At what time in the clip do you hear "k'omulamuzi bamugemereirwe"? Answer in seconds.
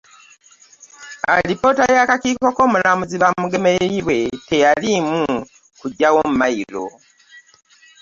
2.55-4.17